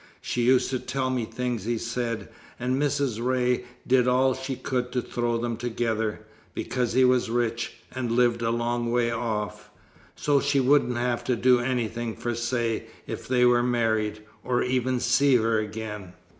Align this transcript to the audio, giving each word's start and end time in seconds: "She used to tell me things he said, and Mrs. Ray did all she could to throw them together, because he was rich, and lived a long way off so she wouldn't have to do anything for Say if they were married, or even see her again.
"She 0.19 0.41
used 0.41 0.71
to 0.71 0.79
tell 0.79 1.11
me 1.11 1.25
things 1.25 1.65
he 1.65 1.77
said, 1.77 2.29
and 2.59 2.81
Mrs. 2.81 3.23
Ray 3.23 3.65
did 3.85 4.07
all 4.07 4.33
she 4.33 4.55
could 4.55 4.91
to 4.93 4.99
throw 5.03 5.37
them 5.37 5.57
together, 5.57 6.21
because 6.55 6.93
he 6.93 7.05
was 7.05 7.29
rich, 7.29 7.73
and 7.93 8.11
lived 8.11 8.41
a 8.41 8.49
long 8.49 8.91
way 8.91 9.11
off 9.11 9.69
so 10.15 10.39
she 10.39 10.59
wouldn't 10.59 10.97
have 10.97 11.23
to 11.25 11.35
do 11.35 11.59
anything 11.59 12.15
for 12.15 12.33
Say 12.33 12.85
if 13.05 13.27
they 13.27 13.45
were 13.45 13.61
married, 13.61 14.23
or 14.43 14.63
even 14.63 14.99
see 14.99 15.35
her 15.35 15.59
again. 15.59 16.13